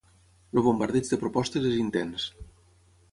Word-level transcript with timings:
El 0.59 0.63
bombardeig 0.67 1.11
de 1.11 1.19
propostes 1.25 1.67
és 1.73 1.77
intens. 1.83 2.25